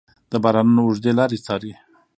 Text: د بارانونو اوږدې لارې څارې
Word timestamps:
د 0.31 0.33
بارانونو 0.43 0.81
اوږدې 0.85 1.11
لارې 1.19 1.37
څارې 1.45 1.73